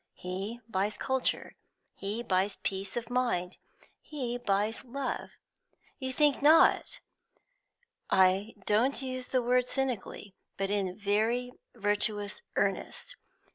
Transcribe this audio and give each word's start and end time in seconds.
He 0.15 0.59
buys 0.67 0.97
culture, 0.97 1.55
he 1.93 2.23
buys 2.23 2.55
peace 2.63 2.97
of 2.97 3.11
mind, 3.11 3.57
he 4.01 4.39
buys 4.39 4.83
love. 4.83 5.29
You 5.99 6.11
think 6.11 6.41
not! 6.41 7.01
I 8.09 8.55
don't 8.65 9.03
use 9.03 9.27
the 9.27 9.43
word 9.43 9.67
cynically, 9.67 10.33
but 10.57 10.71
in 10.71 10.97
very 10.97 11.51
virtuous 11.75 12.41
earnest. 12.55 13.15